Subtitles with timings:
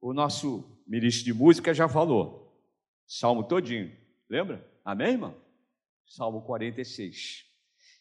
[0.00, 2.56] O nosso ministro de música já falou.
[3.06, 3.96] Salmo todinho.
[4.28, 4.66] Lembra?
[4.84, 5.34] Amém, irmão?
[6.06, 7.44] Salmo 46.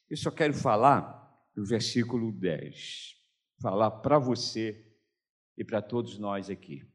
[0.09, 3.15] Eu só quero falar do versículo 10.
[3.61, 4.85] Falar para você
[5.57, 6.87] e para todos nós aqui.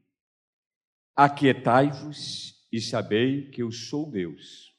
[1.15, 4.73] Aquietai-vos e sabei que eu sou Deus.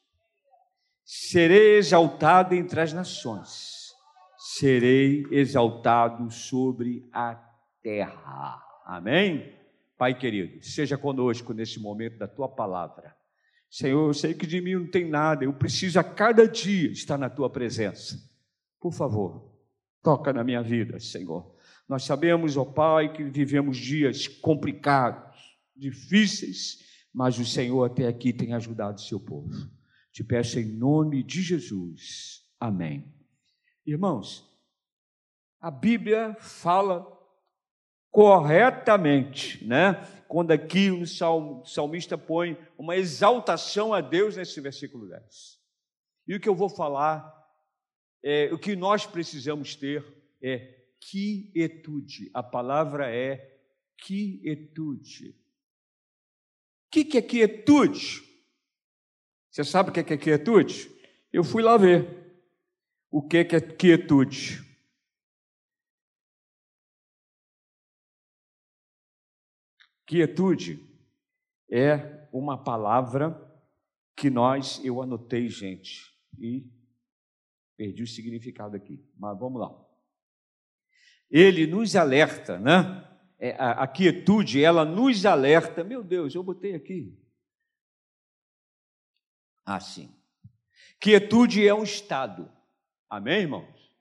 [1.04, 3.92] Serei exaltado entre as nações,
[4.38, 7.34] serei exaltado sobre a
[7.82, 8.58] terra.
[8.86, 9.63] Amém?
[9.96, 13.16] Pai querido, seja conosco nesse momento da tua palavra.
[13.70, 17.18] Senhor, eu sei que de mim não tem nada, eu preciso a cada dia estar
[17.18, 18.18] na tua presença.
[18.80, 19.52] Por favor,
[20.02, 21.54] toca na minha vida, Senhor.
[21.88, 26.78] Nós sabemos, ó oh Pai, que vivemos dias complicados, difíceis,
[27.12, 29.50] mas o Senhor até aqui tem ajudado o seu povo.
[30.12, 32.42] Te peço em nome de Jesus.
[32.58, 33.12] Amém.
[33.86, 34.48] Irmãos,
[35.60, 37.13] a Bíblia fala
[38.14, 39.94] corretamente, né?
[40.28, 45.60] Quando aqui o salmista põe uma exaltação a Deus nesse versículo 10.
[46.28, 47.28] E o que eu vou falar,
[48.22, 50.06] é, o que nós precisamos ter
[50.40, 52.30] é quietude.
[52.32, 53.58] A palavra é
[53.98, 55.30] quietude.
[56.86, 58.22] O que, que é quietude?
[59.50, 60.88] Você sabe o que é quietude?
[61.32, 62.08] Eu fui lá ver
[63.10, 64.62] o que é quietude.
[70.06, 70.84] Quietude
[71.70, 73.40] é uma palavra
[74.16, 76.70] que nós, eu anotei, gente, e
[77.76, 79.84] perdi o significado aqui, mas vamos lá.
[81.30, 83.10] Ele nos alerta, né?
[83.38, 85.82] É, a, a quietude, ela nos alerta.
[85.82, 87.18] Meu Deus, eu botei aqui.
[89.64, 90.14] Assim.
[91.00, 92.50] Quietude é um estado.
[93.10, 93.94] Amém, irmãos?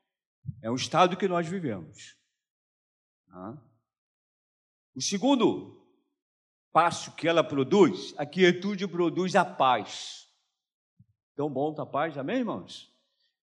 [0.62, 2.16] É um estado que nós vivemos.
[3.30, 3.58] Ah.
[4.96, 5.83] O segundo
[6.74, 10.28] passo que ela produz, a quietude produz a paz.
[11.36, 12.92] Tão bom a paz, amém, irmãos?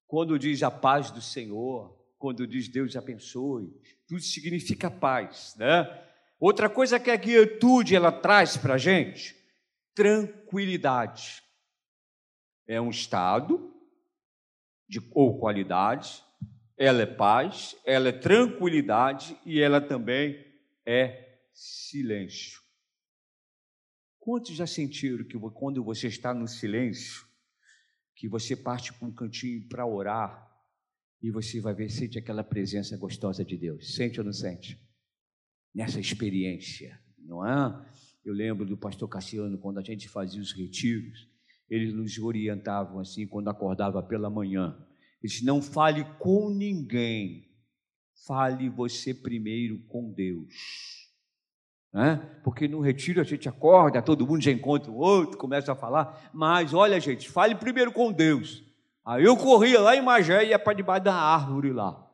[0.06, 3.72] Quando diz a paz do Senhor, quando diz Deus abençoe,
[4.08, 5.88] tudo significa paz, né?
[6.40, 9.36] Outra coisa que a quietude ela traz para a gente,
[9.94, 11.42] tranquilidade.
[12.66, 13.72] É um estado
[14.88, 16.24] de ou qualidade,
[16.76, 20.44] ela é paz, ela é tranquilidade e ela também
[20.84, 22.60] é silêncio.
[24.20, 27.26] Quantos já sentiram que quando você está no silêncio,
[28.14, 30.46] que você parte para um cantinho para orar
[31.22, 33.94] e você vai ver, sente aquela presença gostosa de Deus?
[33.94, 34.78] Sente ou não sente?
[35.74, 37.90] Nessa experiência, não é?
[38.22, 41.26] Eu lembro do pastor Cassiano, quando a gente fazia os retiros,
[41.70, 44.76] eles nos orientavam assim, quando acordava pela manhã.
[45.22, 47.48] Eles não fale com ninguém,
[48.26, 50.99] fale você primeiro com Deus.
[51.92, 52.16] Né?
[52.44, 56.30] Porque no retiro a gente acorda, todo mundo já encontra o outro, começa a falar,
[56.32, 58.62] mas olha, gente, fale primeiro com Deus.
[59.04, 62.08] Aí eu corria lá em Magé e ia para debaixo da árvore lá,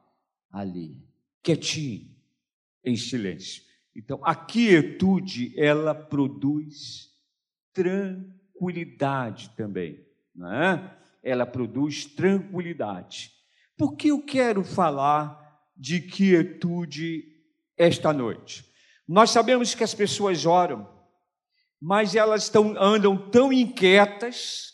[0.51, 0.97] ali,
[1.43, 2.09] quietinho,
[2.83, 3.63] em silêncio.
[3.95, 7.11] Então, a quietude, ela produz
[7.73, 10.97] tranquilidade também, né?
[11.23, 13.33] Ela produz tranquilidade.
[13.77, 15.39] Por que eu quero falar
[15.77, 17.25] de quietude
[17.77, 18.65] esta noite?
[19.07, 20.89] Nós sabemos que as pessoas oram,
[21.81, 24.73] mas elas estão, andam tão inquietas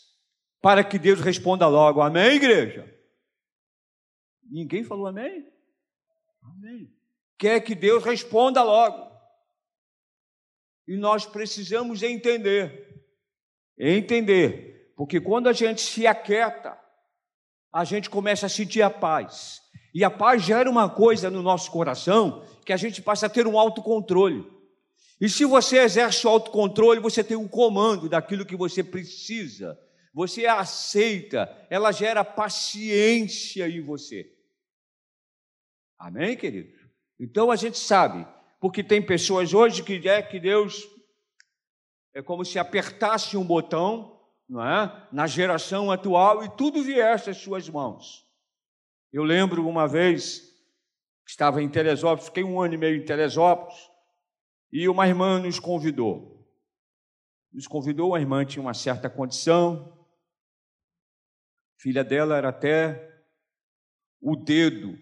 [0.61, 2.01] para que Deus responda logo.
[2.01, 2.89] Amém, igreja?
[4.49, 5.47] Ninguém falou amém?
[6.41, 6.91] Amém.
[7.37, 9.11] Quer que Deus responda logo.
[10.87, 13.05] E nós precisamos entender.
[13.77, 14.93] Entender.
[14.95, 16.79] Porque quando a gente se aquieta,
[17.71, 19.61] a gente começa a sentir a paz.
[19.93, 23.45] E a paz gera uma coisa no nosso coração que a gente passa a ter
[23.45, 24.51] um autocontrole.
[25.21, 29.79] E se você exerce o autocontrole, você tem um comando daquilo que você precisa.
[30.13, 34.31] Você aceita, ela gera paciência em você.
[35.97, 36.77] Amém, querido?
[37.19, 38.27] Então a gente sabe,
[38.59, 40.87] porque tem pessoas hoje que é que Deus
[42.13, 45.07] é como se apertasse um botão, não é?
[45.11, 48.22] Na geração atual e tudo viesse às suas mãos.
[49.13, 50.51] Eu lembro uma vez
[51.27, 53.77] estava em Teresópolis, fiquei um ano e meio em Teresópolis,
[54.71, 56.43] e uma irmã nos convidou.
[57.53, 60.03] Nos convidou, a irmã tinha uma certa condição,
[61.77, 63.23] filha dela era até
[64.19, 64.97] o dedo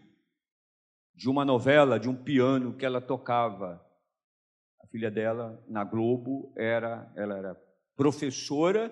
[1.15, 3.81] de uma novela, de um piano que ela tocava.
[4.83, 7.55] A filha dela, na Globo, era, ela era
[7.95, 8.91] professora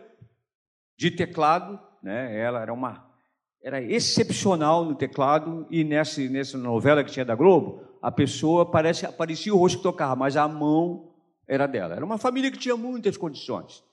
[0.98, 2.40] de teclado, né?
[2.40, 3.09] ela era uma
[3.62, 9.08] era excepcional no teclado e nessa, nessa novela que tinha da Globo, a pessoa parece,
[9.14, 11.14] parecia o rosto que tocava, mas a mão
[11.48, 11.96] era dela.
[11.96, 13.84] Era uma família que tinha muitas condições.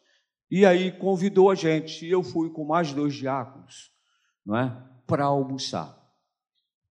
[0.50, 3.90] E aí convidou a gente, e eu fui com mais dois diáconos,
[4.44, 4.76] não é?
[5.06, 5.96] Para almoçar.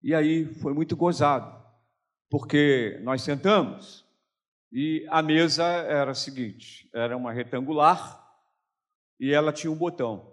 [0.02, 1.56] E aí foi muito gozado,
[2.30, 4.04] porque nós sentamos
[4.72, 8.20] e a mesa era a seguinte: era uma retangular
[9.20, 10.33] e ela tinha um botão.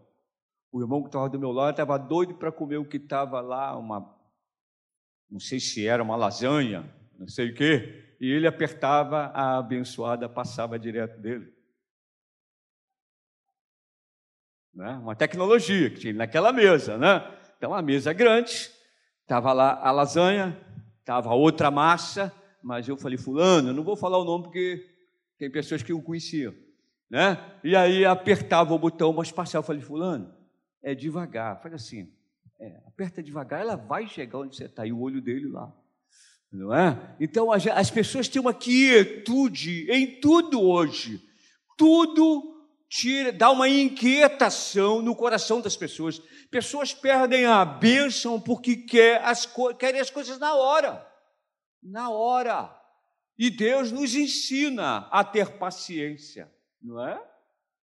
[0.72, 3.76] O irmão que estava do meu lado estava doido para comer o que estava lá,
[3.76, 4.16] uma.
[5.28, 10.28] Não sei se era uma lasanha, não sei o quê, e ele apertava, a abençoada
[10.28, 11.52] passava direto dele.
[14.74, 14.92] Né?
[15.02, 17.38] Uma tecnologia que tinha naquela mesa, né?
[17.56, 18.70] Então a mesa grande,
[19.22, 20.58] estava lá a lasanha,
[21.00, 22.32] estava outra massa,
[22.62, 24.86] mas eu falei, fulano, eu não vou falar o nome porque
[25.38, 26.54] tem pessoas que o conheciam,
[27.10, 27.58] né?
[27.64, 30.39] E aí apertava o botão, mas passava, eu falei, fulano,
[30.82, 32.12] é devagar, faz assim,
[32.58, 35.72] é, aperta devagar, ela vai chegar onde você está, e o olho dele lá,
[36.52, 37.16] não é?
[37.20, 41.22] Então as pessoas têm uma quietude em tudo hoje,
[41.76, 42.50] tudo
[42.90, 46.18] tira, dá uma inquietação no coração das pessoas.
[46.50, 49.48] Pessoas perdem a bênção porque quer as,
[49.78, 51.06] querem as coisas na hora.
[51.80, 52.76] Na hora.
[53.38, 57.22] E Deus nos ensina a ter paciência, não é?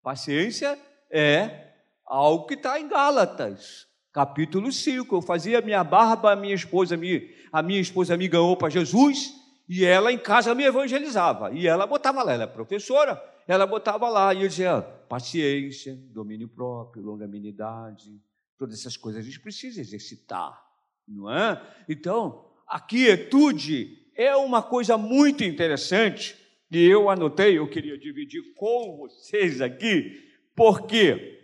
[0.03, 0.77] Paciência
[1.11, 1.74] é
[2.07, 5.17] algo que está em Gálatas, capítulo 5.
[5.17, 9.35] Eu fazia minha barba, a minha esposa me, a minha esposa me ganhou para Jesus
[9.69, 11.53] e ela em casa me evangelizava.
[11.53, 16.49] E ela botava lá, ela é professora, ela botava lá e eu dizia paciência, domínio
[16.49, 18.21] próprio, longanimidade,
[18.59, 20.61] todas essas coisas a gente precisa exercitar,
[21.07, 21.61] não é?
[21.89, 26.37] Então, a quietude é uma coisa muito interessante
[26.71, 30.21] e eu anotei, eu queria dividir com vocês aqui,
[30.57, 31.44] porque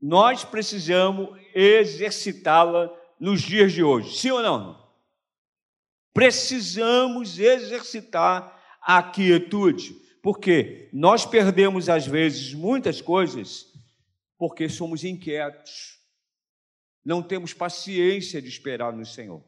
[0.00, 4.80] nós precisamos exercitá-la nos dias de hoje, sim ou não?
[6.12, 13.66] Precisamos exercitar a quietude porque nós perdemos, às vezes, muitas coisas
[14.36, 15.98] porque somos inquietos,
[17.04, 19.44] não temos paciência de esperar no Senhor.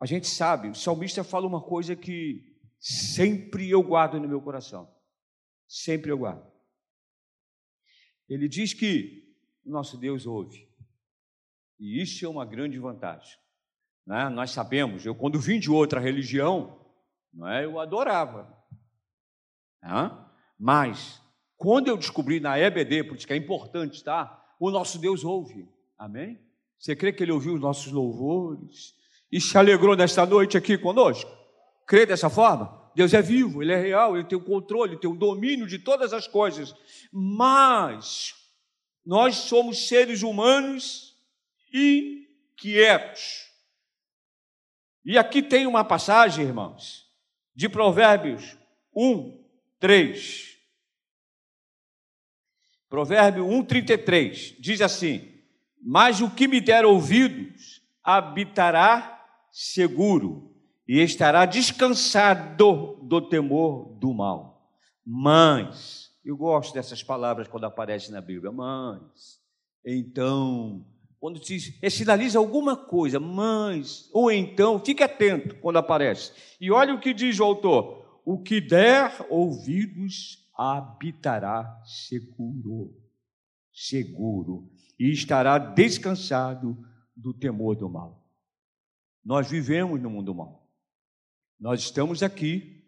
[0.00, 4.88] A gente sabe, o salmista fala uma coisa que sempre eu guardo no meu coração,
[5.66, 6.47] sempre eu guardo.
[8.28, 9.34] Ele diz que
[9.64, 10.68] nosso Deus ouve,
[11.78, 13.38] e isso é uma grande vantagem.
[14.06, 14.28] Né?
[14.28, 16.80] Nós sabemos, eu quando vim de outra religião,
[17.32, 18.58] não é, eu adorava,
[20.58, 21.22] mas,
[21.56, 24.44] quando eu descobri na EBD, por isso que é importante, tá?
[24.58, 25.68] O nosso Deus ouve.
[25.96, 26.40] Amém?
[26.78, 28.94] Você crê que Ele ouviu os nossos louvores
[29.30, 31.30] e se alegrou nesta noite aqui conosco?
[31.86, 32.87] Crê dessa forma?
[32.98, 35.78] Deus é vivo, Ele é real, Ele tem o controle, Ele tem o domínio de
[35.78, 36.74] todas as coisas.
[37.12, 38.34] Mas
[39.06, 41.16] nós somos seres humanos
[41.72, 43.46] inquietos.
[45.04, 47.06] E aqui tem uma passagem, irmãos,
[47.54, 48.58] de Provérbios
[48.92, 49.44] 1,
[49.78, 50.58] 3.
[52.88, 55.40] Provérbio 1,33 diz assim:
[55.80, 60.47] Mas o que me der ouvidos habitará seguro
[60.88, 64.72] e estará descansado do temor do mal.
[65.04, 69.38] Mas, eu gosto dessas palavras quando aparecem na Bíblia, mas,
[69.84, 70.86] então,
[71.20, 76.32] quando diz, é, sinaliza alguma coisa, mas, ou então, fique atento quando aparece.
[76.58, 82.96] E olha o que diz o autor: o que der ouvidos habitará seguro,
[83.72, 86.78] seguro, e estará descansado
[87.14, 88.26] do temor do mal.
[89.24, 90.57] Nós vivemos no mundo mal.
[91.58, 92.84] Nós estamos aqui,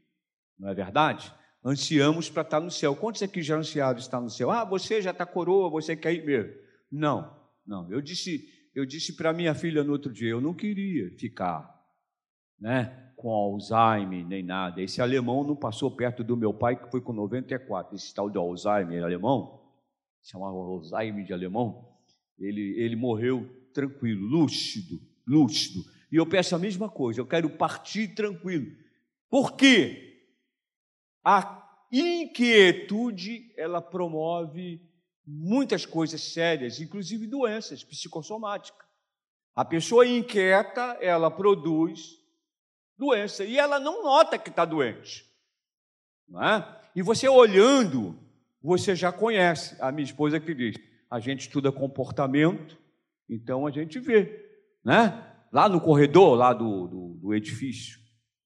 [0.59, 1.33] não é verdade?
[1.65, 2.97] Ansiamos para estar no céu.
[2.97, 4.51] Quantos aqui já ansiaram estar no céu?
[4.51, 6.53] Ah, você já está coroa, você quer ir mesmo.
[6.91, 7.37] Não,
[7.67, 7.91] não.
[7.91, 11.69] Eu disse, eu disse para minha filha no outro dia, eu não queria ficar,
[12.59, 13.11] né?
[13.21, 14.81] com Alzheimer nem nada.
[14.81, 17.95] Esse alemão não passou perto do meu pai, que foi com 94.
[17.95, 19.61] Esse tal de Alzheimer alemão,
[20.23, 21.87] chamava Alzheimer de alemão,
[22.39, 25.81] ele, ele morreu tranquilo, lúcido, lúcido.
[26.11, 28.77] E eu peço a mesma coisa, eu quero partir tranquilo.
[29.29, 30.27] Por quê?
[31.25, 31.61] A
[31.93, 34.81] inquietude, ela promove
[35.27, 38.87] muitas coisas sérias, inclusive doenças psicossomáticas.
[39.55, 42.19] A pessoa inquieta, ela produz
[42.97, 45.25] doença e ela não nota que está doente.
[46.29, 46.81] Não é?
[46.95, 48.19] E você olhando,
[48.63, 49.77] você já conhece.
[49.81, 50.77] A minha esposa que diz:
[51.11, 52.79] a gente estuda comportamento,
[53.29, 54.49] então a gente vê.
[54.85, 55.30] Né?
[55.53, 57.99] Lá no corredor, lá do, do, do edifício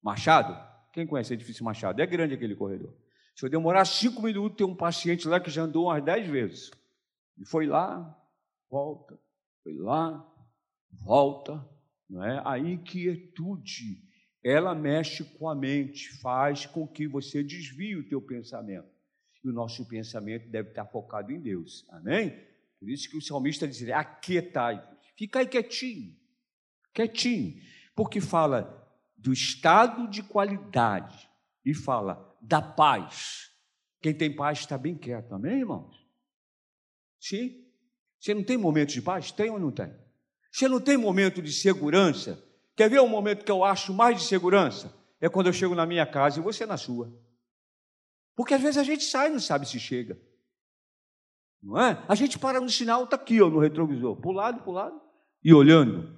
[0.02, 0.56] Machado,
[0.92, 2.00] quem conhece o edifício Machado?
[2.00, 2.94] É grande aquele corredor.
[3.34, 6.70] Se eu demorar cinco minutos, tem um paciente lá que já andou umas dez vezes.
[7.36, 8.16] E foi lá,
[8.70, 9.18] volta,
[9.62, 10.24] foi lá,
[10.92, 11.68] volta.
[12.08, 12.40] Não é?
[12.44, 14.04] A inquietude
[14.44, 18.86] ela mexe com a mente, faz com que você desvie o teu pensamento.
[19.42, 21.86] E o nosso pensamento deve estar focado em Deus.
[21.90, 22.30] Amém?
[22.78, 26.14] Por isso que o salmista diz: aquietai, fica aí quietinho,
[26.94, 27.60] quietinho,
[27.94, 31.28] porque fala do estado de qualidade
[31.64, 33.50] e fala da paz.
[34.00, 35.96] Quem tem paz está bem quieto, amém, irmãos?
[37.18, 37.62] Sim.
[38.20, 39.32] Você não tem momento de paz?
[39.32, 39.92] Tem ou não tem?
[40.52, 42.42] Você não tem momento de segurança?
[42.76, 44.94] Quer ver um momento que eu acho mais de segurança?
[45.20, 47.12] É quando eu chego na minha casa e você na sua.
[48.36, 50.20] Porque às vezes a gente sai e não sabe se chega.
[51.62, 52.04] Não é?
[52.06, 54.72] A gente para no sinal, está aqui, ó, no retrovisor, para o lado, para o
[54.72, 55.00] lado,
[55.42, 56.13] e olhando.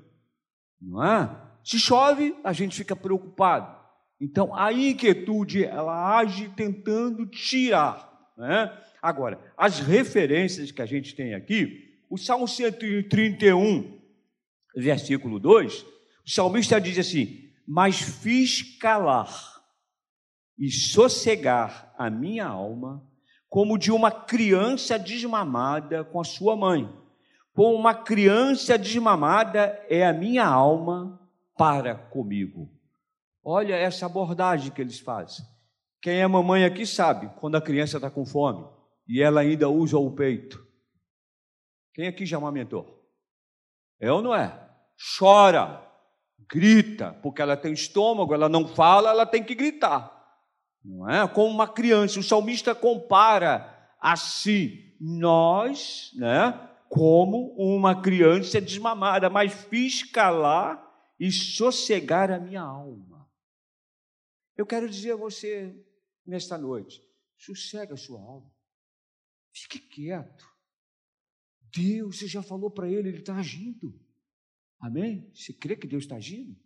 [0.80, 1.30] Não é?
[1.64, 3.74] Se chove, a gente fica preocupado.
[4.20, 8.32] Então, a inquietude, ela age tentando tirar.
[8.36, 8.72] Né?
[9.02, 14.00] Agora, as referências que a gente tem aqui, o Salmo 131,
[14.76, 15.82] versículo 2,
[16.24, 19.62] o salmista diz assim: Mas fiz calar
[20.58, 23.04] e sossegar a minha alma,
[23.48, 26.88] como de uma criança desmamada com a sua mãe.
[27.56, 31.18] Como uma criança desmamada é a minha alma
[31.56, 32.70] para comigo.
[33.42, 35.42] Olha essa abordagem que eles fazem.
[36.02, 38.62] Quem é mamãe aqui sabe quando a criança está com fome
[39.08, 40.62] e ela ainda usa o peito.
[41.94, 43.02] Quem aqui já amamentou?
[43.98, 44.52] É ou não é?
[45.18, 45.82] Chora,
[46.50, 50.12] grita, porque ela tem estômago, ela não fala, ela tem que gritar.
[50.84, 51.26] Não é?
[51.26, 60.02] Como uma criança, o salmista compara assim nós, né, como uma criança desmamada, mas fiz
[60.02, 60.82] calar
[61.18, 63.28] e sossegar a minha alma.
[64.56, 65.74] Eu quero dizer a você
[66.26, 67.02] nesta noite,
[67.36, 68.50] sossega a sua alma.
[69.52, 70.46] Fique quieto.
[71.74, 73.98] Deus, você já falou para ele, ele está agindo.
[74.78, 75.30] Amém?
[75.34, 76.56] Você crê que Deus está agindo?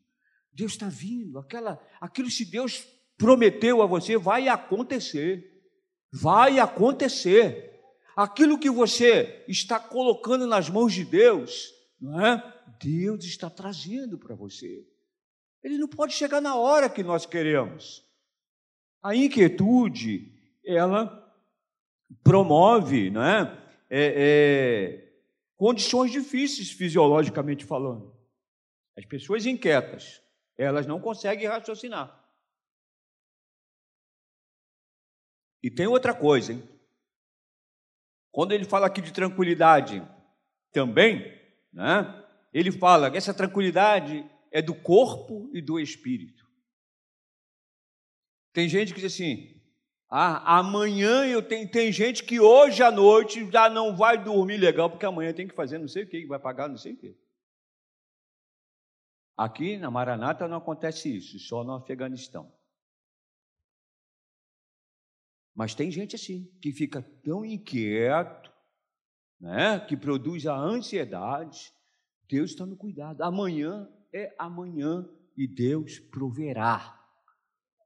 [0.52, 1.38] Deus está vindo.
[1.38, 2.84] Aquela, aquilo se Deus
[3.16, 5.62] prometeu a você vai acontecer.
[6.12, 7.69] Vai acontecer.
[8.16, 12.62] Aquilo que você está colocando nas mãos de Deus, não é?
[12.82, 14.86] Deus está trazendo para você.
[15.62, 18.04] Ele não pode chegar na hora que nós queremos.
[19.02, 20.32] A inquietude,
[20.64, 21.16] ela
[22.22, 23.60] promove, não é?
[23.90, 25.12] é, é
[25.56, 28.16] condições difíceis fisiologicamente falando.
[28.96, 30.22] As pessoas inquietas,
[30.56, 32.18] elas não conseguem raciocinar.
[35.62, 36.69] E tem outra coisa, hein?
[38.30, 40.06] Quando ele fala aqui de tranquilidade
[40.72, 41.24] também,
[41.72, 42.16] né?
[42.52, 46.44] Ele fala que essa tranquilidade é do corpo e do espírito.
[48.52, 49.60] Tem gente que diz assim:
[50.08, 51.70] ah, amanhã eu tenho.
[51.70, 55.54] Tem gente que hoje à noite já não vai dormir legal, porque amanhã tem que
[55.54, 57.16] fazer não sei o que, vai pagar não sei o que.
[59.36, 62.52] Aqui na Maranata não acontece isso, só no Afeganistão.
[65.60, 68.50] Mas tem gente assim, que fica tão inquieto,
[69.38, 71.70] né, que produz a ansiedade.
[72.26, 73.20] Deus está no cuidado.
[73.20, 76.98] Amanhã é amanhã e Deus proverá.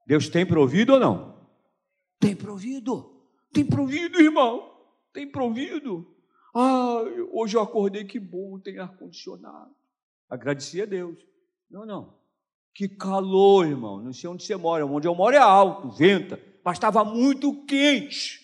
[0.07, 1.49] Deus tem provido ou não?
[2.21, 4.73] Tem provido, tem provido, irmão,
[5.12, 6.16] tem provido.
[6.54, 6.99] Ah,
[7.33, 9.75] hoje eu acordei, que bom, tem ar-condicionado.
[10.31, 11.19] Agradeci a Deus.
[11.69, 12.16] Não, não.
[12.73, 14.00] Que calor, irmão.
[14.00, 14.87] Não sei onde você mora.
[14.87, 18.40] Onde eu moro é alto, venta, mas estava muito quente.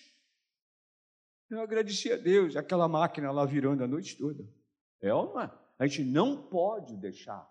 [1.49, 4.43] Eu agradeci a Deus, aquela máquina lá virando a noite toda.
[5.01, 5.51] É é?
[5.79, 7.49] A gente não pode deixar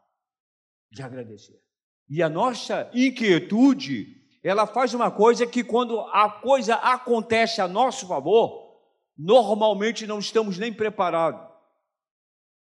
[0.90, 1.60] de agradecer.
[2.08, 8.06] E a nossa inquietude ela faz uma coisa que quando a coisa acontece a nosso
[8.06, 8.80] favor,
[9.16, 11.46] normalmente não estamos nem preparados.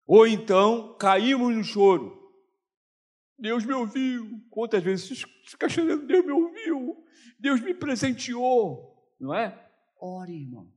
[0.06, 2.32] Ou então caímos no choro.
[3.38, 4.42] Deus me ouviu.
[4.50, 7.06] Quantas vezes fica chorando, Deus me ouviu,
[7.40, 9.58] Deus me presenteou, não é?
[10.00, 10.68] Ore, irmãos.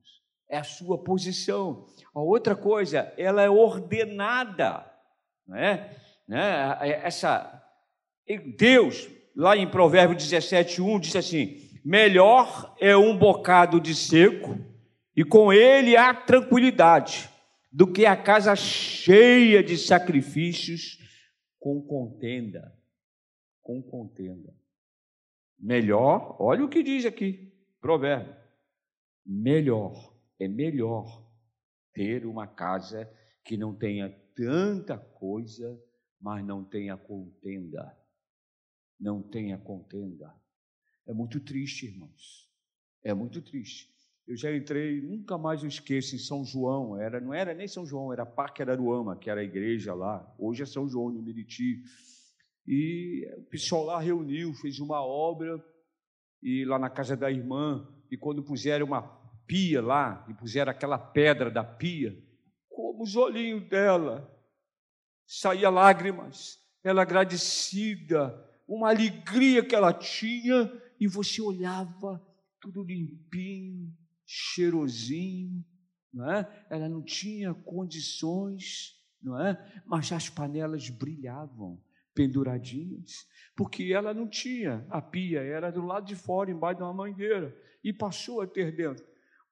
[0.49, 1.87] É a sua posição.
[2.15, 4.85] A outra coisa, ela é ordenada,
[5.47, 5.97] não é?
[6.27, 6.79] Né?
[7.03, 7.61] Essa
[8.57, 14.59] Deus lá em Provérbio 17, 1, diz assim: Melhor é um bocado de seco,
[15.17, 17.29] e com ele há tranquilidade,
[17.73, 20.99] do que a casa cheia de sacrifícios
[21.59, 22.73] com contenda.
[23.63, 24.53] Com contenda.
[25.61, 28.35] Melhor, olha o que diz aqui, Provérbio.
[29.25, 31.29] Melhor, é melhor
[31.93, 33.09] ter uma casa
[33.45, 35.79] que não tenha tanta coisa,
[36.21, 38.01] mas não tenha contenda
[39.01, 40.33] não tenha contenda.
[41.07, 42.49] É muito triste, irmãos.
[43.03, 43.89] É muito triste.
[44.27, 46.97] Eu já entrei, nunca mais eu esqueço, em São João.
[47.01, 50.33] Era, não era nem São João, era Parque Araruama, que era a igreja lá.
[50.39, 51.83] Hoje é São João de Meriti.
[52.73, 55.61] E o pessoal lá reuniu, fez uma obra,
[56.41, 59.03] e lá na casa da irmã, e quando puseram uma
[59.45, 62.17] pia lá, e puseram aquela pedra da pia,
[62.69, 64.33] como os olhinhos dela,
[65.27, 72.25] saía lágrimas, ela agradecida, uma alegria que ela tinha, e você olhava
[72.61, 73.93] tudo limpinho,
[74.25, 75.65] cheirosinho,
[76.15, 76.67] não é?
[76.71, 79.83] Ela não tinha condições, não é?
[79.85, 81.83] Mas as panelas brilhavam,
[82.21, 86.93] penduradinhas, porque ela não tinha a pia, era do lado de fora, embaixo de uma
[86.93, 89.07] mangueira, e passou a ter dentro.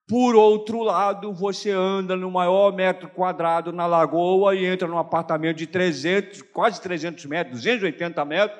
[0.07, 5.57] Por outro lado, você anda no maior metro quadrado na lagoa e entra num apartamento
[5.57, 8.59] de 300, quase 300 metros, 280 metros,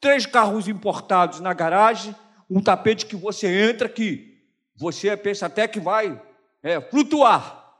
[0.00, 2.14] três carros importados na garagem,
[2.50, 4.42] um tapete que você entra que
[4.76, 6.20] você pensa até que vai
[6.60, 7.72] é, flutuar.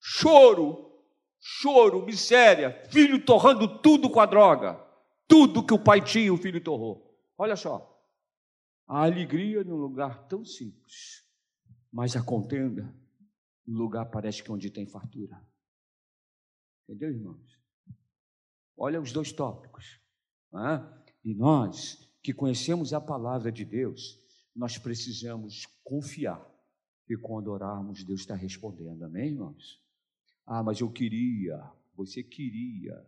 [0.00, 0.91] Choro,
[1.44, 4.80] choro, miséria, filho torrando tudo com a droga.
[5.26, 7.18] Tudo que o pai tinha, o filho torrou.
[7.36, 7.88] Olha só.
[8.86, 11.24] A alegria num lugar tão simples,
[11.90, 12.94] mas a contenda
[13.66, 15.42] no lugar parece que é onde tem fartura.
[16.84, 17.58] Entendeu, irmãos?
[18.76, 20.00] Olha os dois tópicos.
[20.54, 21.02] É?
[21.24, 24.20] E nós que conhecemos a palavra de Deus,
[24.54, 26.44] nós precisamos confiar
[27.06, 29.04] que quando orarmos, Deus está respondendo.
[29.04, 29.82] Amém, irmãos?
[30.46, 31.62] Ah, mas eu queria,
[31.94, 33.06] você queria,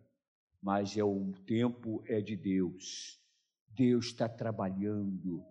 [0.63, 3.21] mas é o tempo é de Deus.
[3.69, 5.45] Deus está trabalhando,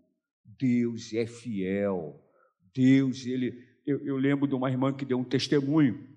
[0.43, 2.19] Deus é fiel,
[2.73, 3.67] Deus, ele.
[3.85, 6.07] Eu, eu lembro de uma irmã que deu um testemunho.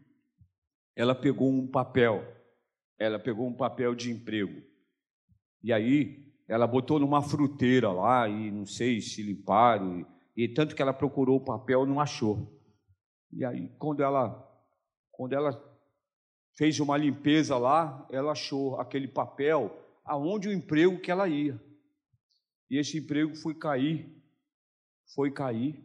[0.95, 2.25] Ela pegou um papel,
[2.99, 4.63] ela pegou um papel de emprego.
[5.63, 10.01] E aí ela botou numa fruteira lá e não sei se limparam,
[10.37, 12.57] e, e tanto que ela procurou o papel não achou.
[13.33, 14.43] E aí quando ela
[15.17, 15.51] quando ela
[16.57, 21.61] fez uma limpeza lá, ela achou aquele papel aonde o emprego que ela ia.
[22.71, 24.15] E esse emprego foi cair,
[25.15, 25.83] foi cair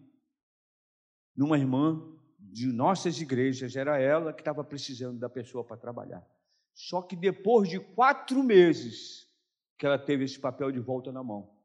[1.36, 2.02] numa irmã
[2.38, 6.28] de nossas igrejas, era ela que estava precisando da pessoa para trabalhar.
[6.74, 9.30] Só que depois de quatro meses,
[9.78, 11.58] que ela teve esse papel de volta na mão.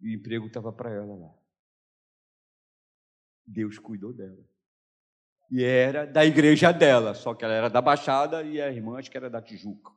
[0.00, 1.34] E o emprego estava para ela lá.
[3.46, 4.51] Deus cuidou dela.
[5.54, 9.10] E era da igreja dela, só que ela era da Baixada e a irmã acho
[9.10, 9.92] que era da Tijuca.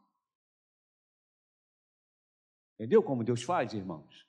[2.74, 4.28] Entendeu como Deus faz, irmãos?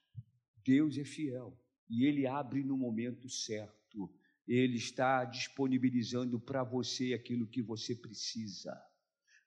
[0.65, 1.59] Deus é fiel
[1.91, 4.09] e Ele abre no momento certo.
[4.47, 8.81] Ele está disponibilizando para você aquilo que você precisa.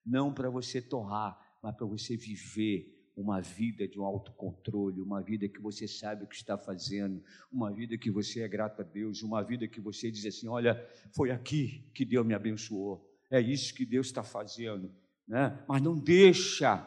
[0.05, 5.47] Não para você torrar, mas para você viver uma vida de um autocontrole, uma vida
[5.47, 9.21] que você sabe o que está fazendo, uma vida que você é grato a Deus,
[9.21, 10.81] uma vida que você diz assim: olha,
[11.15, 14.91] foi aqui que Deus me abençoou, é isso que Deus está fazendo,
[15.27, 15.61] né?
[15.67, 16.85] mas não deixa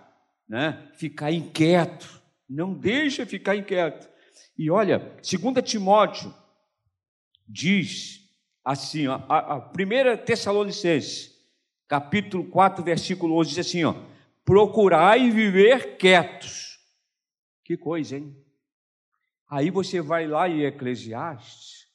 [0.48, 4.10] né, ficar inquieto, não deixa ficar inquieto.
[4.56, 6.34] E olha, 2 Timóteo
[7.46, 8.20] diz
[8.64, 11.32] assim, ó, a, a primeira Tessalonicense,
[11.86, 13.94] capítulo 4, versículo 11, diz assim, ó,
[14.44, 16.78] procurai viver quietos.
[17.64, 18.36] Que coisa, hein?
[19.48, 21.86] Aí você vai lá em Eclesiastes,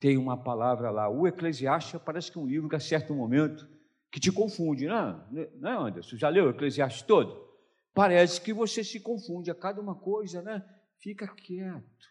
[0.00, 1.08] tem uma palavra lá.
[1.08, 3.68] O Eclesiastes parece que é um livro que a certo momento
[4.10, 5.48] que te confunde, não é?
[5.56, 6.16] Não é, Anderson?
[6.16, 7.46] Já leu o Eclesiastes todo?
[7.92, 10.64] Parece que você se confunde a cada uma coisa, né?
[11.00, 12.06] Fica quieto,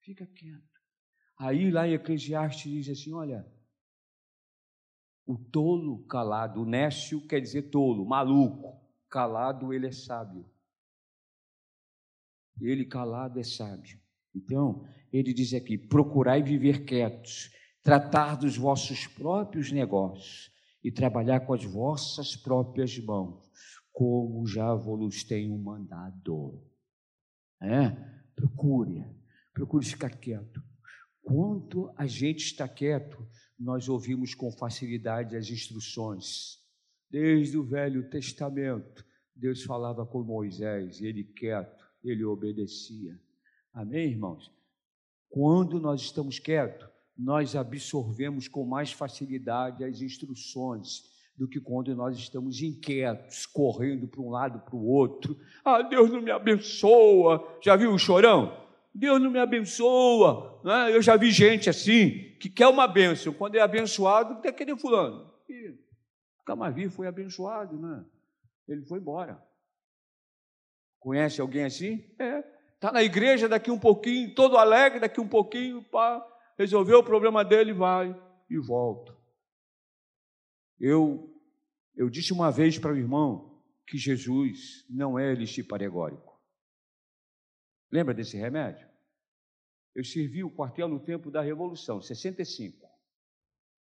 [0.00, 0.62] fica quieto.
[1.38, 3.46] Aí lá em Eclesiastes diz assim: olha,
[5.26, 8.80] o tolo calado, o nécio quer dizer tolo, maluco.
[9.10, 10.48] Calado ele é sábio.
[12.60, 13.98] Ele calado é sábio.
[14.34, 17.50] Então, ele diz aqui: procurai viver quietos,
[17.82, 23.50] tratar dos vossos próprios negócios e trabalhar com as vossas próprias mãos,
[23.92, 26.62] como já vos tenho mandado.
[27.60, 27.90] É?
[28.34, 29.04] Procure,
[29.52, 30.62] procure ficar quieto.
[31.22, 33.26] Quanto a gente está quieto,
[33.58, 36.58] nós ouvimos com facilidade as instruções.
[37.10, 43.18] Desde o Velho Testamento, Deus falava com Moisés, ele quieto, ele obedecia.
[43.72, 44.50] Amém, irmãos?
[45.28, 51.04] Quando nós estamos quietos, nós absorvemos com mais facilidade as instruções
[51.36, 55.38] do que quando nós estamos inquietos, correndo para um lado para o outro.
[55.64, 57.58] Ah, Deus não me abençoa.
[57.62, 58.65] Já viu o chorão?
[58.96, 60.60] Deus não me abençoa.
[60.64, 60.94] Né?
[60.94, 65.30] Eu já vi gente assim, que quer uma bênção, quando é abençoado, quer querer fulano.
[65.48, 65.74] E
[66.46, 68.04] Camavi foi abençoado, né?
[68.66, 69.42] ele foi embora.
[70.98, 72.04] Conhece alguém assim?
[72.18, 72.42] É.
[72.74, 76.26] Está na igreja daqui um pouquinho, todo alegre, daqui um pouquinho, pá,
[76.58, 79.14] resolveu o problema dele, vai e volta.
[80.78, 81.30] Eu,
[81.94, 86.38] eu disse uma vez para o irmão que Jesus não é elixir paregórico.
[87.90, 88.85] Lembra desse remédio?
[89.96, 92.86] Eu servi o quartel no tempo da Revolução, 65.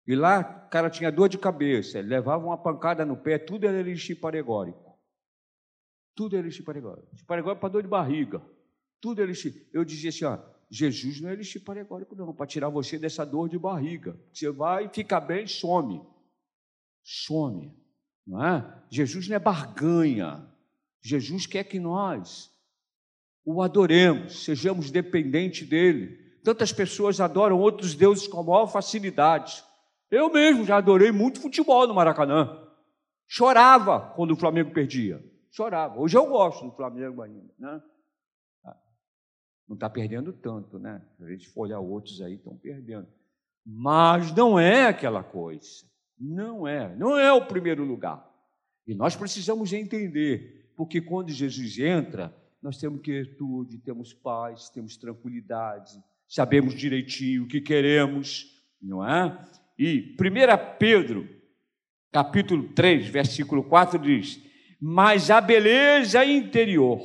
[0.07, 3.79] E lá, o cara tinha dor de cabeça, levava uma pancada no pé, tudo era
[3.79, 4.99] elixir paregórico.
[6.15, 7.07] Tudo era elixir paregórico.
[7.27, 8.41] Paregórico para dor de barriga.
[8.99, 9.69] Tudo era elixir.
[9.71, 10.39] Eu dizia assim, ó,
[10.71, 14.19] Jesus não é elixir paregórico não, para tirar você dessa dor de barriga.
[14.33, 16.01] Você vai ficar bem, some.
[17.03, 17.77] Some.
[18.25, 18.83] Não é?
[18.89, 20.51] Jesus não é barganha.
[20.99, 22.51] Jesus quer que nós
[23.45, 26.17] o adoremos, sejamos dependentes dele.
[26.43, 29.63] Tantas pessoas adoram outros deuses com a maior facilidade.
[30.09, 32.67] Eu mesmo já adorei muito futebol no Maracanã.
[33.27, 35.23] Chorava quando o Flamengo perdia.
[35.51, 35.99] Chorava.
[35.99, 37.53] Hoje eu gosto do Flamengo ainda.
[37.57, 37.81] Né?
[38.65, 38.77] Ah,
[39.67, 41.01] não está perdendo tanto, né?
[41.17, 43.07] Se a gente for olhar outros aí, estão perdendo.
[43.65, 45.85] Mas não é aquela coisa.
[46.19, 46.95] Não é.
[46.95, 48.29] Não é o primeiro lugar.
[48.85, 56.01] E nós precisamos entender, porque quando Jesus entra, nós temos quietude, temos paz, temos tranquilidade,
[56.27, 58.45] sabemos direitinho o que queremos,
[58.81, 59.37] não é?
[59.77, 61.27] E 1 Pedro,
[62.11, 64.39] capítulo 3, versículo 4 diz:
[64.79, 67.01] Mas a beleza interior,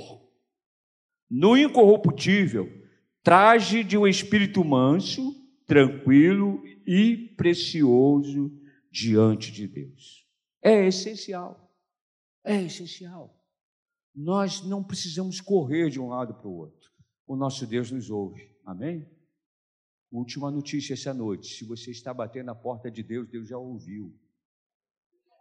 [1.31, 2.71] no incorruptível,
[3.23, 5.35] traje de um espírito manso,
[5.67, 8.53] tranquilo e precioso
[8.91, 10.27] diante de Deus.
[10.63, 11.73] É essencial.
[12.45, 13.36] É essencial.
[14.17, 16.91] Nós não precisamos correr de um lado para o outro.
[17.27, 18.51] O nosso Deus nos ouve.
[18.65, 19.07] Amém?
[20.11, 24.15] Última notícia essa noite: se você está batendo na porta de Deus, Deus já ouviu.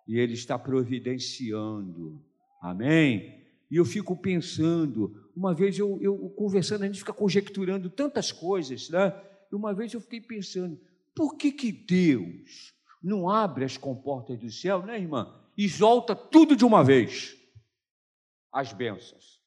[0.05, 2.21] E Ele está providenciando.
[2.61, 3.45] Amém?
[3.71, 8.89] E eu fico pensando, uma vez eu, eu conversando, a gente fica conjecturando tantas coisas,
[8.89, 9.13] né?
[9.51, 10.77] E uma vez eu fiquei pensando,
[11.15, 15.33] por que que Deus não abre as comportas do céu, né, irmã?
[15.57, 17.37] E solta tudo de uma vez
[18.55, 19.43] as bênçãos.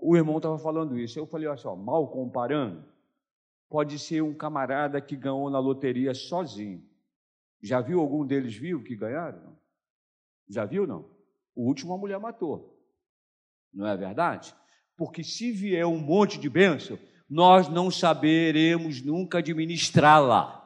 [0.00, 1.16] O irmão estava falando isso.
[1.16, 2.84] Eu falei, olha só, mal comparando,
[3.68, 6.84] pode ser um camarada que ganhou na loteria sozinho.
[7.62, 9.56] Já viu algum deles viu que ganharam?
[10.48, 11.08] Já viu, não?
[11.54, 12.76] O último a mulher matou.
[13.72, 14.52] Não é verdade?
[14.96, 16.98] Porque se vier um monte de bênção,
[17.30, 20.62] nós não saberemos nunca administrá-la.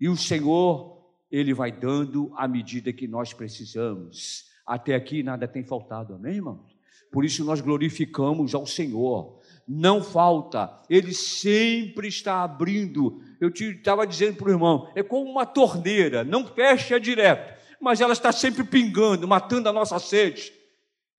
[0.00, 4.55] E o Senhor, Ele vai dando à medida que nós precisamos.
[4.66, 6.76] Até aqui nada tem faltado, amém, irmãos?
[7.12, 9.38] Por isso nós glorificamos ao Senhor.
[9.66, 13.22] Não falta, Ele sempre está abrindo.
[13.40, 18.12] Eu estava dizendo para o irmão, é como uma torneira, não fecha direto, mas ela
[18.12, 20.52] está sempre pingando, matando a nossa sede.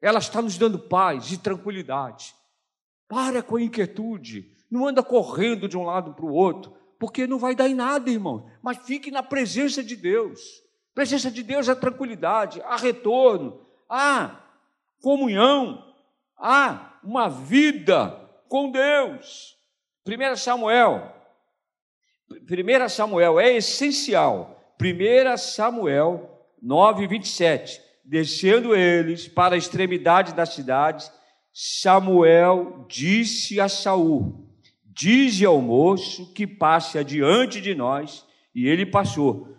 [0.01, 2.35] Ela está nos dando paz e tranquilidade.
[3.07, 7.39] Para com a inquietude, não anda correndo de um lado para o outro, porque não
[7.39, 8.49] vai dar em nada, irmão.
[8.61, 10.61] Mas fique na presença de Deus.
[10.97, 14.35] Presença de Deus é tranquilidade, há retorno, há
[14.99, 15.93] comunhão,
[16.35, 19.55] há uma vida com Deus.
[20.07, 21.15] 1 Samuel,
[22.31, 24.59] 1 Samuel é essencial.
[24.81, 27.79] 1 Samuel 9, 27.
[28.03, 31.11] Descendo eles para a extremidade da cidade,
[31.53, 34.49] Samuel disse a Saul:
[34.83, 39.56] Dize ao moço que passe adiante de nós, e ele passou.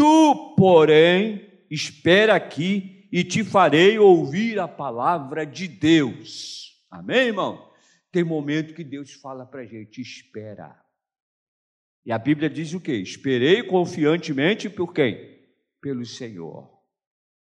[0.00, 6.82] Tu, porém, espera aqui e te farei ouvir a palavra de Deus.
[6.90, 7.70] Amém, irmão?
[8.10, 10.74] Tem momento que Deus fala para a gente: espera.
[12.02, 12.94] E a Bíblia diz o quê?
[12.94, 15.38] Esperei confiantemente por quem?
[15.82, 16.80] Pelo Senhor.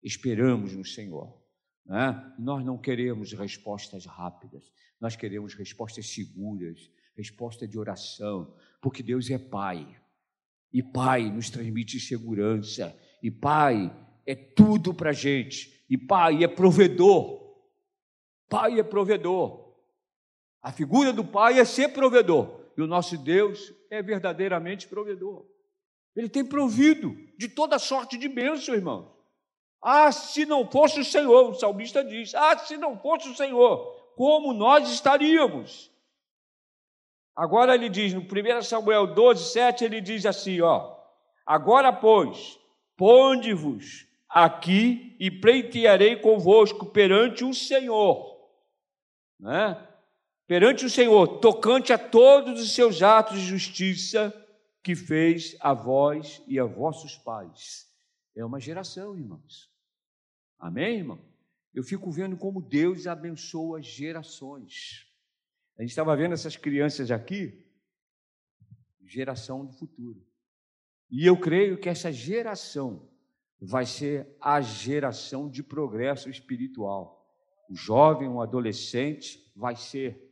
[0.03, 1.41] Esperamos no Senhor.
[1.87, 2.35] Né?
[2.37, 9.39] Nós não queremos respostas rápidas, nós queremos respostas seguras, resposta de oração, porque Deus é
[9.39, 10.00] Pai.
[10.73, 12.97] E Pai nos transmite segurança.
[13.23, 13.95] E Pai
[14.27, 15.85] é tudo para a gente.
[15.89, 17.57] E Pai é provedor.
[18.49, 19.75] Pai é provedor.
[20.63, 22.61] A figura do Pai é ser provedor.
[22.77, 25.45] E o nosso Deus é verdadeiramente provedor.
[26.15, 29.09] Ele tem provido de toda sorte de bênção, irmãos.
[29.83, 34.13] Ah, se não fosse o Senhor, o salmista diz: Ah, se não fosse o Senhor,
[34.17, 35.91] como nós estaríamos?
[37.40, 40.94] Agora ele diz, no 1 Samuel 12, 7, ele diz assim: ó,
[41.46, 42.59] agora, pois,
[42.98, 48.46] ponde-vos aqui e pleitearei convosco perante o Senhor,
[49.38, 49.88] né?
[50.46, 54.35] perante o Senhor, tocante a todos os seus atos de justiça
[54.83, 57.90] que fez a vós e a vossos pais.
[58.37, 59.70] É uma geração, irmãos.
[60.59, 61.18] Amém, irmão?
[61.72, 65.10] Eu fico vendo como Deus abençoa gerações.
[65.81, 67.59] A gente estava vendo essas crianças aqui,
[69.03, 70.23] geração do futuro.
[71.11, 73.09] E eu creio que essa geração
[73.59, 77.27] vai ser a geração de progresso espiritual.
[77.66, 80.23] O jovem, o adolescente vai ser.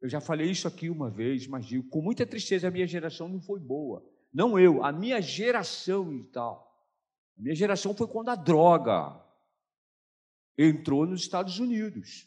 [0.00, 3.28] Eu já falei isso aqui uma vez, mas digo, com muita tristeza, a minha geração
[3.28, 4.02] não foi boa.
[4.32, 6.74] Não eu, a minha geração e tal.
[7.36, 9.22] A minha geração foi quando a droga
[10.56, 12.26] entrou nos Estados Unidos.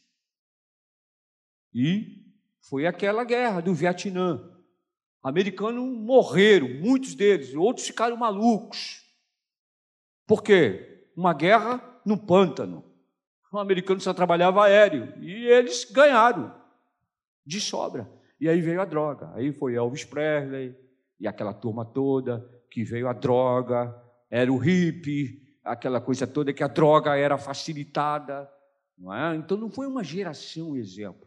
[1.74, 2.27] E
[2.70, 4.42] foi aquela guerra do Vietnã.
[5.24, 9.04] Americanos morreram, muitos deles, outros ficaram malucos.
[10.26, 11.10] Por quê?
[11.16, 12.84] Uma guerra no pântano.
[13.52, 16.54] O americano só trabalhava aéreo e eles ganharam
[17.46, 18.10] de sobra.
[18.40, 19.32] E aí veio a droga.
[19.34, 20.76] Aí foi Elvis Presley
[21.20, 23.96] e aquela turma toda que veio a droga,
[24.30, 28.48] era o hippie, aquela coisa toda que a droga era facilitada,
[28.98, 29.36] não é?
[29.36, 31.27] Então não foi uma geração exemplo.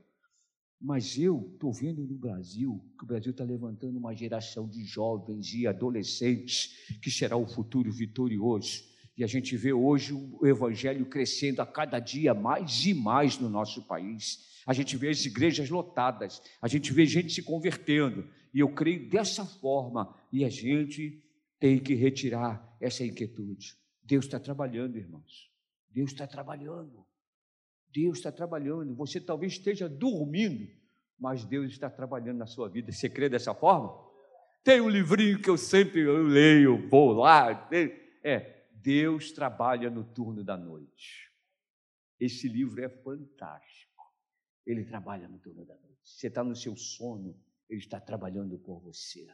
[0.80, 5.52] Mas eu estou vendo no Brasil que o Brasil está levantando uma geração de jovens
[5.52, 8.88] e adolescentes que será o futuro vitorioso.
[9.14, 13.50] E a gente vê hoje o evangelho crescendo a cada dia mais e mais no
[13.50, 14.62] nosso país.
[14.66, 18.26] A gente vê as igrejas lotadas, a gente vê gente se convertendo.
[18.54, 20.16] E eu creio dessa forma.
[20.32, 21.22] E a gente
[21.58, 23.74] tem que retirar essa inquietude.
[24.02, 25.50] Deus está trabalhando, irmãos.
[25.90, 27.04] Deus está trabalhando.
[27.92, 28.94] Deus está trabalhando.
[28.94, 30.68] Você talvez esteja dormindo,
[31.18, 32.92] mas Deus está trabalhando na sua vida.
[32.92, 33.92] Você crê dessa forma?
[34.62, 37.68] Tem um livrinho que eu sempre eu leio, vou lá.
[38.22, 41.30] É, Deus trabalha no turno da noite.
[42.18, 44.04] Esse livro é fantástico.
[44.66, 46.00] Ele trabalha no turno da noite.
[46.04, 47.34] Você está no seu sono,
[47.68, 49.26] ele está trabalhando por você.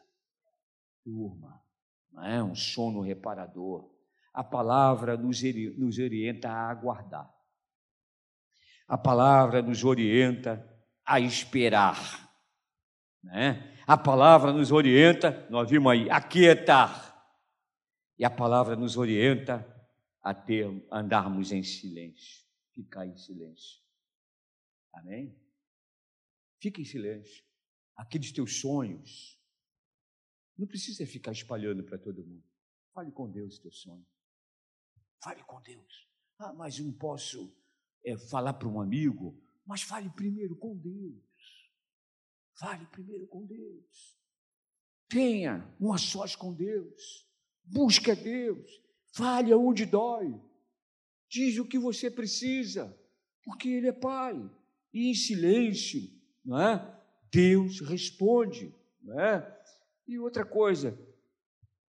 [1.05, 1.62] Turma,
[2.12, 3.90] não é um sono reparador.
[4.33, 5.42] A palavra nos,
[5.77, 7.36] nos orienta a aguardar.
[8.87, 10.64] A palavra nos orienta
[11.05, 12.31] a esperar.
[13.22, 13.77] Né?
[13.87, 17.05] A palavra nos orienta, nós vimos aí, a quietar.
[18.18, 19.66] E a palavra nos orienta
[20.22, 22.44] a ter, andarmos em silêncio,
[22.75, 23.81] ficar em silêncio.
[24.92, 25.38] Amém?
[26.61, 27.44] Fique em silêncio.
[27.96, 29.37] Aqueles teus sonhos,
[30.57, 32.44] não precisa ficar espalhando para todo mundo.
[32.92, 34.07] Fale com Deus teu sonho.
[35.22, 36.09] Fale com Deus.
[36.38, 37.55] Ah, mas não posso
[38.05, 39.39] é, falar para um amigo.
[39.65, 41.25] Mas fale primeiro com Deus.
[42.55, 44.17] Fale primeiro com Deus.
[45.09, 47.27] Tenha um a sós com Deus.
[47.65, 48.83] Busque a Deus.
[49.13, 50.41] Fale aonde dói.
[51.29, 52.97] Diz o que você precisa,
[53.43, 54.51] porque Ele é Pai.
[54.93, 56.01] E em silêncio,
[56.45, 57.01] não é?
[57.31, 59.61] Deus responde, não é?
[60.07, 60.99] E outra coisa,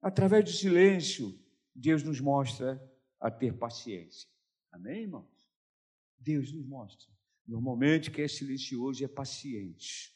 [0.01, 1.37] através do silêncio,
[1.73, 2.81] Deus nos mostra
[3.19, 4.27] a ter paciência.
[4.71, 5.27] Amém, irmãos?
[6.19, 7.07] Deus nos mostra.
[7.47, 10.13] Normalmente, quem é silencioso é paciente.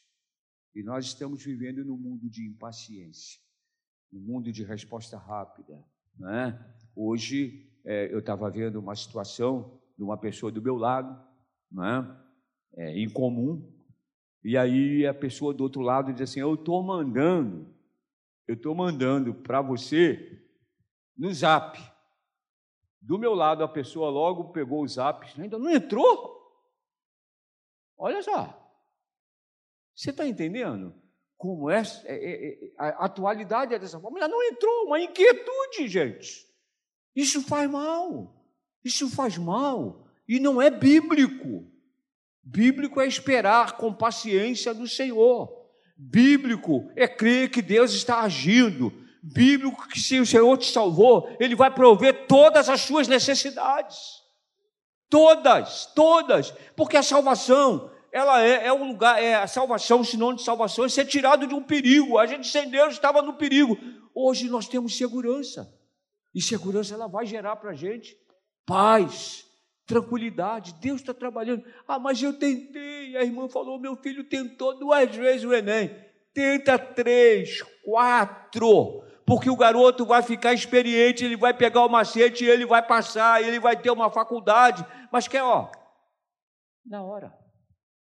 [0.74, 3.40] E nós estamos vivendo num mundo de impaciência,
[4.10, 5.82] num mundo de resposta rápida.
[6.18, 6.58] Né?
[6.94, 11.22] Hoje, é, eu estava vendo uma situação de uma pessoa do meu lado,
[11.70, 12.22] né?
[12.76, 13.70] é, incomum,
[14.44, 17.72] e aí a pessoa do outro lado diz assim: Eu estou mandando
[18.46, 20.42] eu estou mandando para você
[21.16, 21.78] no zap.
[23.02, 26.40] Do meu lado, a pessoa logo pegou o zap, ainda não entrou?
[27.98, 28.58] Olha só.
[29.94, 30.94] Você está entendendo
[31.36, 34.20] como é, é, é, é, a atualidade é dessa forma?
[34.20, 36.46] Ela não entrou, uma inquietude, gente.
[37.14, 38.40] Isso faz mal.
[38.84, 40.06] Isso faz mal.
[40.28, 41.68] E não é bíblico.
[42.40, 45.52] Bíblico é esperar com paciência do Senhor.
[45.96, 48.92] Bíblico é crer que Deus está agindo.
[49.22, 54.20] Bíblico que se o Senhor te salvou, Ele vai prover todas as suas necessidades.
[55.08, 56.50] Todas, todas.
[56.74, 60.88] Porque a salvação, ela é, é um lugar, é a salvação, sinônimo de salvação, é
[60.88, 62.18] ser tirado de um perigo.
[62.18, 63.78] A gente sem Deus estava no perigo.
[64.14, 65.72] Hoje nós temos segurança.
[66.34, 68.16] E segurança ela vai gerar para a gente
[68.66, 69.44] paz,
[69.86, 70.74] tranquilidade.
[70.80, 71.64] Deus está trabalhando.
[71.86, 73.16] Ah, mas eu tentei.
[73.16, 75.94] A irmã falou: meu filho tentou duas vezes o Enem.
[76.34, 79.04] Tenta três, quatro.
[79.26, 83.60] Porque o garoto vai ficar experiente, ele vai pegar o macete, ele vai passar, ele
[83.60, 84.84] vai ter uma faculdade.
[85.12, 85.70] Mas quer, ó,
[86.84, 87.36] na hora.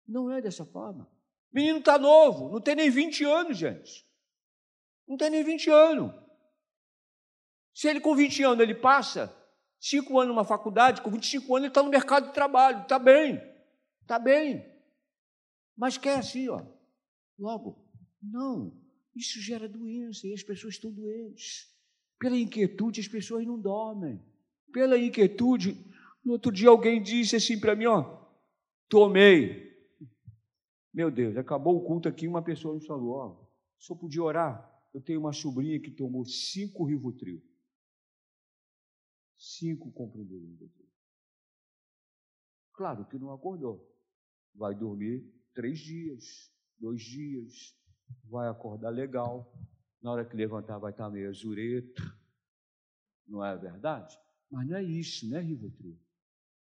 [0.08, 1.06] Não é dessa forma.
[1.06, 4.06] O menino está novo, não tem nem 20 anos, gente.
[5.08, 6.14] Não tem nem 20 anos.
[7.74, 9.34] Se ele com 20 anos ele passa,
[9.80, 13.42] cinco anos numa faculdade, com 25 anos ele está no mercado de trabalho, está bem,
[14.02, 14.70] está bem.
[15.78, 16.62] Mas quer assim, ó,
[17.40, 17.88] logo,
[18.22, 18.81] não,
[19.16, 21.70] isso gera doença e as pessoas estão doentes.
[22.20, 24.22] Pela inquietude as pessoas não dormem.
[24.72, 25.76] Pela inquietude,
[26.24, 28.26] no outro dia alguém disse assim para mim, ó,
[28.88, 29.72] tomei.
[30.94, 33.48] Meu Deus, acabou o culto aqui, uma pessoa me falou, ó,
[33.78, 34.70] só podia orar.
[34.94, 37.42] Eu tenho uma sobrinha que tomou cinco Rivotril
[39.42, 40.70] Cinco o Evangelho.
[42.74, 43.92] Claro que não acordou.
[44.54, 47.76] Vai dormir três dias, dois dias,
[48.30, 49.54] vai acordar legal.
[50.02, 52.18] Na hora que levantar, vai estar meio azureto.
[53.28, 54.18] Não é verdade?
[54.50, 55.98] Mas não é isso, né, Rivotril?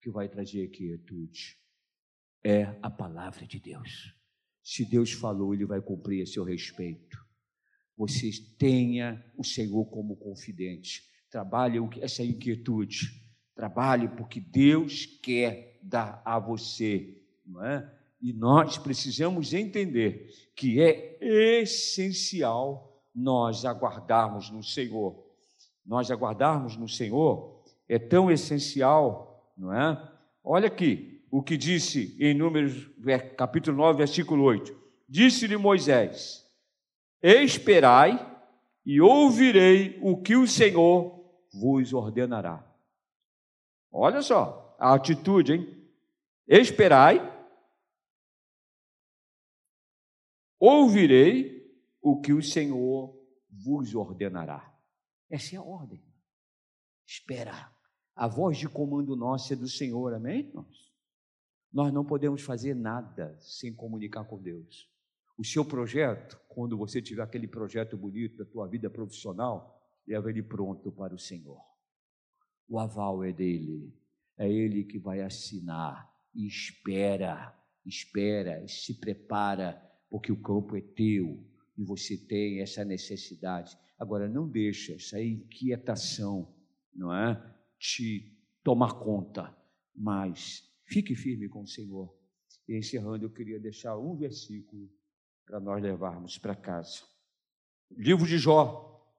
[0.01, 1.59] Que vai trazer quietude.
[2.45, 4.15] É a palavra de Deus.
[4.63, 7.19] Se Deus falou, Ele vai cumprir a seu respeito.
[7.97, 11.03] Você tenha o Senhor como confidente.
[11.31, 13.23] Trabalhe essa inquietude.
[13.55, 18.02] Trabalhe porque Deus quer dar a você, não é?
[18.23, 25.21] E nós precisamos entender que é essencial nós aguardarmos no Senhor.
[25.85, 30.11] Nós aguardarmos no Senhor é tão essencial, não é?
[30.45, 32.89] Olha aqui o que disse em Números,
[33.37, 34.73] capítulo 9, versículo 8.
[35.09, 36.47] Disse-lhe Moisés:
[37.21, 38.25] Esperai
[38.87, 42.65] e ouvirei o que o Senhor vos ordenará.
[43.91, 45.83] Olha só a atitude, hein?
[46.47, 47.42] Esperai
[50.69, 51.61] ouvirei
[52.01, 53.19] o que o Senhor
[53.51, 54.73] vos ordenará.
[55.29, 56.01] Essa é a ordem.
[57.05, 57.73] Espera.
[58.15, 60.93] A voz de comando nossa é do Senhor, amém, irmãos?
[61.73, 64.89] Nós não podemos fazer nada sem comunicar com Deus.
[65.37, 70.43] O seu projeto, quando você tiver aquele projeto bonito da tua vida profissional, leva ele
[70.43, 71.61] pronto para o Senhor.
[72.69, 73.99] O aval é dele.
[74.37, 76.13] É ele que vai assinar.
[76.35, 81.43] E espera, espera, se prepara porque o campo é teu
[81.75, 83.75] e você tem essa necessidade.
[83.99, 86.55] Agora, não deixa essa inquietação,
[86.95, 87.43] não é?
[87.79, 89.57] Te tomar conta,
[89.97, 92.15] mas fique firme com o Senhor.
[92.69, 94.87] E encerrando, eu queria deixar um versículo
[95.47, 97.01] para nós levarmos para casa.
[97.91, 99.11] Livro de Jó,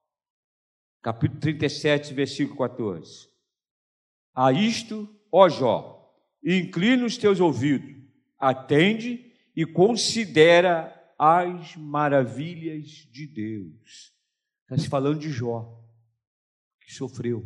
[1.01, 3.29] capítulo 37, versículo 14.
[4.35, 7.95] A isto, ó Jó, inclina os teus ouvidos,
[8.37, 14.13] atende e considera as maravilhas de Deus.
[14.63, 15.79] Está se falando de Jó,
[16.81, 17.45] que sofreu.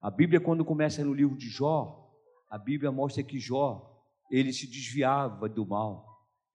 [0.00, 2.10] A Bíblia, quando começa no livro de Jó,
[2.48, 3.86] a Bíblia mostra que Jó,
[4.30, 6.06] ele se desviava do mal,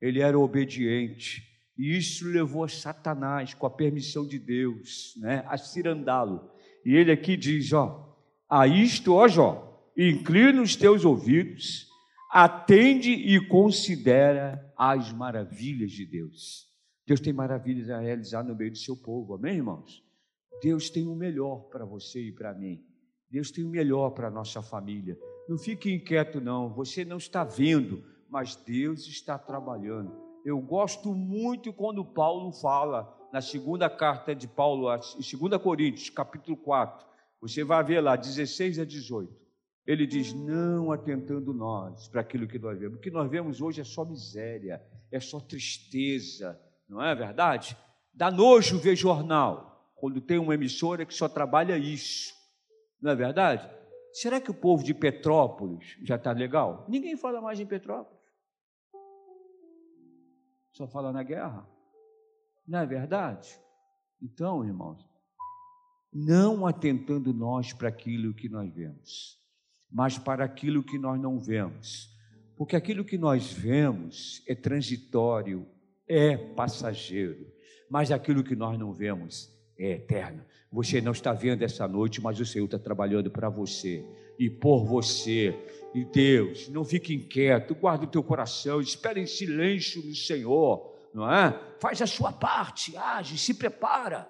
[0.01, 1.43] ele era obediente,
[1.77, 6.49] e isso levou a Satanás, com a permissão de Deus, né, a cirandá-lo.
[6.85, 8.17] E ele aqui diz: Ó,
[8.49, 11.87] a isto, ó Jó, inclina os teus ouvidos
[12.37, 16.67] atende e considera as maravilhas de Deus.
[17.07, 20.03] Deus tem maravilhas a realizar no meio do seu povo, amém, irmãos?
[20.61, 22.83] Deus tem o melhor para você e para mim.
[23.31, 25.17] Deus tem o melhor para a nossa família.
[25.47, 26.73] Não fique inquieto, não.
[26.73, 30.11] Você não está vendo, mas Deus está trabalhando.
[30.43, 36.57] Eu gosto muito quando Paulo fala na segunda carta de Paulo, em 2 Coríntios, capítulo
[36.57, 37.07] 4.
[37.39, 39.44] Você vai ver lá, 16 a 18
[39.85, 42.97] ele diz: não atentando nós para aquilo que nós vemos.
[42.97, 47.77] O que nós vemos hoje é só miséria, é só tristeza, não é verdade?
[48.13, 52.33] Dá nojo ver jornal, quando tem uma emissora que só trabalha isso,
[53.01, 53.69] não é verdade?
[54.13, 56.85] Será que o povo de Petrópolis já está legal?
[56.87, 58.15] Ninguém fala mais em Petrópolis.
[60.71, 61.67] Só fala na guerra.
[62.67, 63.59] Não é verdade?
[64.21, 65.05] Então, irmãos,
[66.11, 69.44] não atentando nós para aquilo que nós vemos
[69.95, 72.13] mas para aquilo que nós não vemos.
[72.57, 75.65] Porque aquilo que nós vemos é transitório,
[76.05, 77.47] é passageiro,
[77.89, 80.43] mas aquilo que nós não vemos é eterno.
[80.69, 84.05] Você não está vendo essa noite, mas o Senhor está trabalhando para você
[84.37, 85.57] e por você.
[85.93, 91.31] E Deus, não fique inquieto, guarda o teu coração, espere em silêncio no Senhor, não
[91.31, 91.57] é?
[91.79, 94.29] Faz a sua parte, age, se prepara,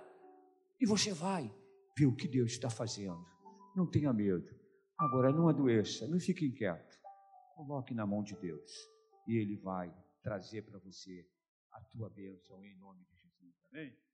[0.79, 1.51] e você vai
[1.97, 3.25] ver o que Deus está fazendo.
[3.75, 4.45] Não tenha medo.
[4.97, 6.97] Agora, não adoeça, não fique inquieto.
[7.55, 8.71] Coloque na mão de Deus
[9.27, 11.27] e Ele vai trazer para você
[11.71, 13.55] a tua bênção em nome de Jesus.
[13.69, 14.04] Amém?